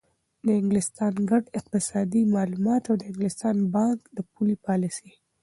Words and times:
د 0.45 0.47
انګلستان 0.61 1.13
ګډ 1.29 1.43
اقتصادي 1.59 2.23
معلومات 2.35 2.83
او 2.89 2.95
د 2.97 3.03
انګلستان 3.09 3.55
بانک 3.73 3.99
د 4.15 4.17
پولي 4.31 4.55
پالیسۍ 4.65 5.11